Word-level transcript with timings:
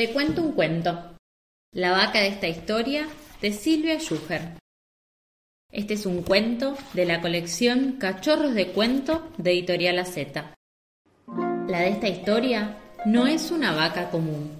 Te 0.00 0.14
cuento 0.14 0.40
un 0.40 0.52
cuento. 0.52 0.98
La 1.74 1.90
vaca 1.90 2.20
de 2.20 2.28
esta 2.28 2.48
historia 2.48 3.06
de 3.42 3.52
Silvia 3.52 3.98
Schuher. 4.00 4.56
Este 5.70 5.92
es 5.92 6.06
un 6.06 6.22
cuento 6.22 6.74
de 6.94 7.04
la 7.04 7.20
colección 7.20 7.98
Cachorros 7.98 8.54
de 8.54 8.68
Cuento 8.68 9.28
de 9.36 9.50
Editorial 9.50 9.98
AZ. 9.98 10.16
La 11.68 11.80
de 11.80 11.90
esta 11.90 12.08
historia 12.08 12.78
no 13.04 13.26
es 13.26 13.50
una 13.50 13.74
vaca 13.74 14.08
común. 14.08 14.58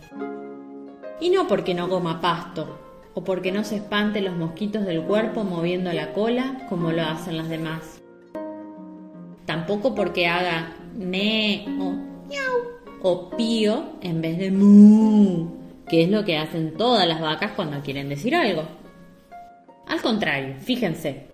Y 1.23 1.31
no 1.31 1.49
porque 1.49 1.73
no 1.73 1.89
coma 1.89 2.21
pasto, 2.21 2.79
o 3.15 3.25
porque 3.25 3.51
no 3.51 3.65
se 3.65 3.77
espante 3.77 4.21
los 4.21 4.37
mosquitos 4.37 4.85
del 4.85 5.03
cuerpo 5.05 5.43
moviendo 5.43 5.91
la 5.95 6.13
cola 6.13 6.67
como 6.69 6.93
lo 6.93 7.01
hacen 7.01 7.39
las 7.39 7.49
demás. 7.49 8.03
Tampoco 9.47 9.95
porque 9.95 10.27
haga 10.27 10.77
me 10.95 11.65
o 11.81 11.93
miau 12.29 12.80
o 13.03 13.31
pío 13.31 13.95
en 14.03 14.21
vez 14.21 14.39
de 14.39 14.51
mu, 14.51 15.49
que 15.89 16.03
es 16.05 16.11
lo 16.11 16.25
que 16.25 16.39
hacen 16.39 16.75
todas 16.77 17.07
las 17.07 17.21
vacas 17.21 17.53
cuando 17.53 17.81
quieren 17.81 18.09
decir 18.09 18.35
algo. 18.35 18.65
Al 19.87 20.01
contrario, 20.01 20.55
fíjense, 20.61 21.27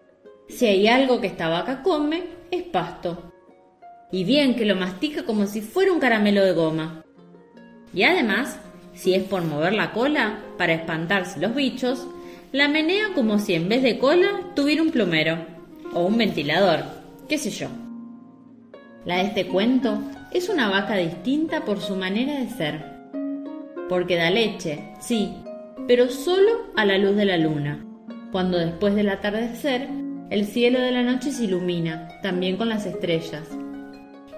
si 0.48 0.66
hay 0.66 0.88
algo 0.88 1.20
que 1.20 1.26
esta 1.26 1.48
vaca 1.48 1.82
come, 1.82 2.24
es 2.50 2.62
pasto. 2.62 3.32
Y 4.10 4.24
bien 4.24 4.54
que 4.54 4.64
lo 4.64 4.76
mastica 4.76 5.24
como 5.24 5.46
si 5.46 5.60
fuera 5.60 5.92
un 5.92 5.98
caramelo 5.98 6.44
de 6.44 6.52
goma. 6.52 7.04
Y 7.92 8.04
además, 8.04 8.58
si 8.94 9.14
es 9.14 9.24
por 9.24 9.42
mover 9.42 9.72
la 9.72 9.92
cola 9.92 10.38
para 10.56 10.74
espantarse 10.74 11.40
los 11.40 11.54
bichos, 11.54 12.06
la 12.52 12.68
menea 12.68 13.12
como 13.14 13.38
si 13.38 13.54
en 13.54 13.68
vez 13.68 13.82
de 13.82 13.98
cola 13.98 14.52
tuviera 14.54 14.82
un 14.82 14.90
plumero 14.90 15.38
o 15.92 16.06
un 16.06 16.16
ventilador, 16.16 16.84
qué 17.28 17.36
sé 17.36 17.50
yo. 17.50 17.68
La 19.06 19.18
de 19.18 19.22
este 19.22 19.46
cuento 19.46 20.00
es 20.32 20.48
una 20.48 20.68
vaca 20.68 20.96
distinta 20.96 21.64
por 21.64 21.78
su 21.78 21.94
manera 21.94 22.40
de 22.40 22.48
ser. 22.48 22.84
Porque 23.88 24.16
da 24.16 24.30
leche, 24.30 24.82
sí, 24.98 25.32
pero 25.86 26.08
solo 26.08 26.50
a 26.74 26.84
la 26.84 26.98
luz 26.98 27.14
de 27.14 27.24
la 27.24 27.36
luna, 27.36 27.86
cuando 28.32 28.58
después 28.58 28.96
del 28.96 29.08
atardecer 29.08 29.88
el 30.30 30.44
cielo 30.44 30.80
de 30.80 30.90
la 30.90 31.04
noche 31.04 31.30
se 31.30 31.44
ilumina, 31.44 32.08
también 32.20 32.56
con 32.56 32.68
las 32.68 32.84
estrellas. 32.84 33.48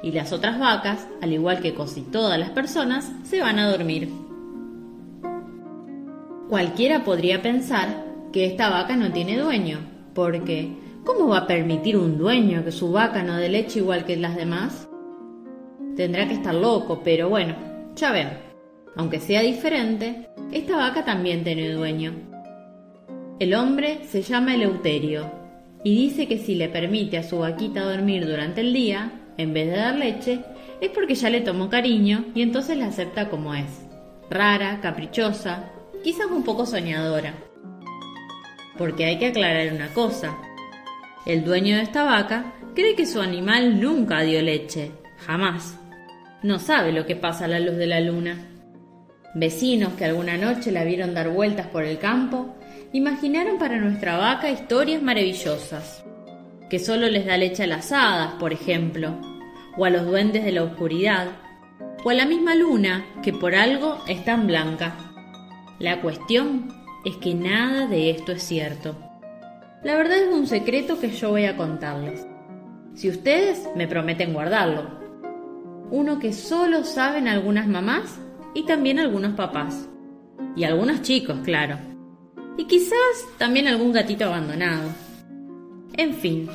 Y 0.03 0.13
las 0.13 0.35
otras 0.35 0.59
vacas, 0.59 1.09
al 1.23 1.33
igual 1.33 1.63
que 1.63 1.73
casi 1.73 2.03
todas 2.03 2.39
las 2.39 2.51
personas, 2.51 3.11
se 3.23 3.41
van 3.41 3.59
a 3.59 3.71
dormir. 3.71 4.11
Cualquiera 6.51 7.05
podría 7.05 7.41
pensar 7.41 8.05
que 8.35 8.45
esta 8.45 8.69
vaca 8.69 8.97
no 8.97 9.13
tiene 9.13 9.39
dueño, 9.39 9.79
porque 10.13 10.77
¿cómo 11.09 11.29
va 11.29 11.39
a 11.39 11.47
permitir 11.47 11.97
un 11.97 12.19
dueño 12.19 12.63
que 12.63 12.71
su 12.71 12.93
vaca 12.93 13.23
no 13.23 13.39
dé 13.39 13.49
leche 13.49 13.79
igual 13.79 14.05
que 14.05 14.19
las 14.19 14.37
demás? 14.37 14.91
Tendrá 15.97 16.29
que 16.29 16.35
estar 16.35 16.55
loco, 16.55 17.01
pero 17.03 17.31
bueno, 17.31 17.57
ya 17.97 18.13
ven. 18.13 18.29
Aunque 18.95 19.19
sea 19.19 19.41
diferente, 19.41 20.29
esta 20.53 20.77
vaca 20.77 21.07
también 21.07 21.45
tiene 21.45 21.73
dueño. 21.73 22.13
El 23.39 23.55
hombre 23.55 24.01
se 24.05 24.21
llama 24.21 24.55
Eleuterio 24.55 25.33
y 25.83 25.97
dice 25.97 26.29
que 26.29 26.37
si 26.37 26.57
le 26.57 26.69
permite 26.69 27.17
a 27.17 27.23
su 27.23 27.39
vaquita 27.39 27.91
dormir 27.91 28.27
durante 28.27 28.61
el 28.61 28.75
día, 28.75 29.11
en 29.39 29.55
vez 29.55 29.71
de 29.71 29.79
dar 29.79 29.97
leche, 29.97 30.41
es 30.83 30.91
porque 30.91 31.15
ya 31.15 31.31
le 31.31 31.41
tomó 31.41 31.71
cariño 31.71 32.27
y 32.35 32.43
entonces 32.43 32.77
la 32.77 32.89
acepta 32.89 33.31
como 33.31 33.55
es. 33.55 33.87
Rara, 34.29 34.81
caprichosa, 34.83 35.73
quizás 36.05 36.27
un 36.27 36.45
poco 36.45 36.67
soñadora. 36.67 37.33
Porque 38.77 39.07
hay 39.07 39.19
que 39.19 39.29
aclarar 39.29 39.73
una 39.73 39.89
cosa. 39.95 40.37
El 41.27 41.45
dueño 41.45 41.77
de 41.77 41.83
esta 41.83 42.05
vaca 42.05 42.55
cree 42.75 42.95
que 42.95 43.07
su 43.07 43.21
animal 43.21 43.81
nunca 43.81 44.21
dio 44.21 44.41
leche, 44.43 44.93
jamás 45.19 45.79
no 46.43 46.61
sabe 46.61 46.93
lo 46.93 47.05
que 47.05 47.17
pasa 47.17 47.47
a 47.47 47.49
la 47.49 47.59
luz 47.59 47.77
de 47.77 47.87
la 47.87 48.01
luna. 48.01 48.37
Vecinos 49.35 49.95
que 49.95 50.05
alguna 50.05 50.37
noche 50.37 50.71
la 50.71 50.85
vieron 50.85 51.15
dar 51.15 51.31
vueltas 51.31 51.67
por 51.67 51.85
el 51.85 51.99
campo, 51.99 52.55
imaginaron 52.93 53.59
para 53.59 53.79
nuestra 53.79 54.17
vaca 54.17 54.51
historias 54.51 55.03
maravillosas, 55.03 56.05
que 56.71 56.79
solo 56.79 57.09
les 57.09 57.27
da 57.27 57.37
leche 57.37 57.65
a 57.65 57.67
las 57.67 57.91
hadas, 57.93 58.35
por 58.35 58.53
ejemplo, 58.53 59.21
o 59.77 59.85
a 59.85 59.91
los 59.91 60.07
duendes 60.07 60.45
de 60.45 60.53
la 60.53 60.63
oscuridad, 60.63 61.27
o 62.05 62.11
a 62.11 62.15
la 62.15 62.25
misma 62.25 62.55
luna, 62.55 63.05
que 63.23 63.33
por 63.33 63.55
algo 63.55 63.99
es 64.07 64.25
tan 64.25 64.47
blanca. 64.47 64.95
La 65.81 66.01
cuestión 66.01 66.69
es 67.05 67.17
que 67.17 67.35
nada 67.35 67.87
de 67.87 68.11
esto 68.11 68.33
es 68.33 68.43
cierto. 68.43 68.97
La 69.85 69.97
verdad 69.97 70.19
es 70.19 70.35
un 70.35 70.49
secreto 70.49 70.99
que 70.99 71.11
yo 71.11 71.31
voy 71.31 71.45
a 71.45 71.57
contarles. 71.57 72.27
Si 72.95 73.09
ustedes 73.09 73.69
me 73.77 73.87
prometen 73.87 74.33
guardarlo, 74.33 74.91
uno 75.93 76.19
que 76.19 76.33
solo 76.33 76.83
saben 76.83 77.29
algunas 77.29 77.69
mamás 77.69 78.19
y 78.55 78.67
también 78.67 78.99
algunos 78.99 79.35
papás. 79.35 79.89
Y 80.57 80.65
algunos 80.65 81.03
chicos, 81.03 81.39
claro. 81.45 81.79
Y 82.57 82.65
quizás 82.65 83.25
también 83.39 83.69
algún 83.69 83.93
gatito 83.93 84.25
abandonado. 84.25 84.91
En 85.93 86.15
fin, 86.15 86.49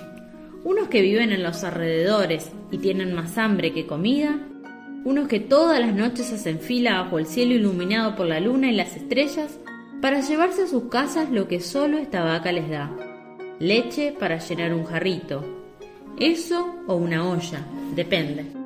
unos 0.66 0.89
que 0.89 1.01
viven 1.01 1.31
en 1.31 1.44
los 1.44 1.63
alrededores 1.63 2.51
y 2.72 2.78
tienen 2.79 3.13
más 3.13 3.38
hambre 3.38 3.72
que 3.72 3.88
comida, 3.88 4.38
unos 5.06 5.29
que 5.29 5.39
todas 5.39 5.79
las 5.79 5.95
noches 5.95 6.33
hacen 6.33 6.59
fila 6.59 7.01
bajo 7.01 7.19
el 7.19 7.25
cielo 7.25 7.53
iluminado 7.53 8.17
por 8.17 8.25
la 8.25 8.41
luna 8.41 8.69
y 8.69 8.75
las 8.75 8.97
estrellas 8.97 9.59
para 10.01 10.19
llevarse 10.19 10.63
a 10.63 10.67
sus 10.67 10.89
casas 10.89 11.29
lo 11.29 11.47
que 11.47 11.62
solo 11.62 11.97
esta 11.97 12.22
vaca 12.25 12.51
les 12.51 12.69
da. 12.69 12.91
Leche 13.63 14.12
para 14.12 14.40
llenar 14.40 14.74
un 14.74 14.84
jarrito. 14.84 15.41
Eso 16.19 16.75
o 16.85 16.96
una 16.96 17.29
olla, 17.29 17.66
depende 17.96 18.63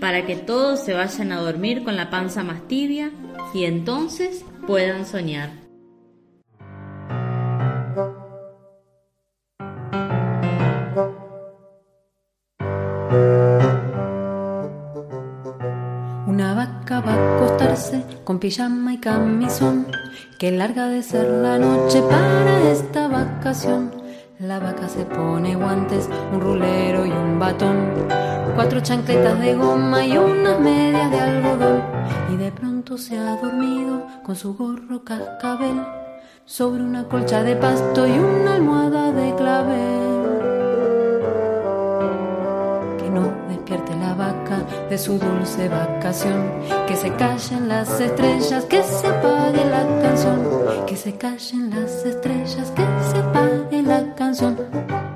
para 0.00 0.26
que 0.26 0.34
todos 0.34 0.80
se 0.80 0.94
vayan 0.94 1.30
a 1.30 1.40
dormir 1.40 1.84
con 1.84 1.96
la 1.96 2.10
panza 2.10 2.42
más 2.42 2.66
tibia 2.66 3.12
y 3.52 3.64
entonces 3.64 4.44
puedan 4.66 5.06
soñar. 5.06 5.50
Una 16.26 16.54
vaca 16.54 17.00
va 17.00 17.12
a 17.12 17.36
acostarse 17.36 18.02
con 18.24 18.38
pijama 18.38 18.94
y 18.94 18.98
camisón, 18.98 19.86
que 20.38 20.50
larga 20.50 20.88
de 20.88 21.02
ser 21.02 21.28
la 21.28 21.58
noche 21.58 22.00
para 22.02 22.70
esta 22.72 23.08
vacación. 23.08 23.99
La 24.40 24.58
vaca 24.58 24.88
se 24.88 25.04
pone 25.04 25.54
guantes, 25.54 26.08
un 26.32 26.40
rulero 26.40 27.04
y 27.04 27.10
un 27.10 27.38
batón, 27.38 28.06
cuatro 28.54 28.80
chancletas 28.80 29.38
de 29.38 29.54
goma 29.54 30.06
y 30.06 30.16
unas 30.16 30.58
medias 30.58 31.10
de 31.10 31.20
algodón. 31.20 31.82
Y 32.32 32.36
de 32.38 32.50
pronto 32.50 32.96
se 32.96 33.18
ha 33.18 33.36
dormido 33.36 34.02
con 34.22 34.34
su 34.34 34.54
gorro 34.54 35.04
cascabel 35.04 35.82
sobre 36.46 36.82
una 36.82 37.04
colcha 37.04 37.42
de 37.42 37.54
pasto 37.54 38.06
y 38.06 38.12
una 38.12 38.54
almohada 38.54 39.12
de 39.12 39.34
clavel. 39.34 40.28
Que 42.96 43.10
no 43.10 43.30
despierte 43.46 43.94
la 43.96 44.14
vaca 44.14 44.64
de 44.88 44.96
su 44.96 45.18
dulce 45.18 45.68
vacación, 45.68 46.50
que 46.88 46.96
se 46.96 47.12
callen 47.12 47.68
las 47.68 48.00
estrellas, 48.00 48.64
que 48.64 48.82
se 48.84 49.06
apague 49.06 49.66
la 49.66 49.86
canción, 50.00 50.86
que 50.86 50.96
se 50.96 51.18
callen 51.18 51.68
las 51.68 52.06
estrellas, 52.06 52.72
que 52.74 52.86
se 53.12 53.18
apague 53.18 53.82
la 53.82 53.98
canción. 53.98 54.09
canción. 54.30 55.09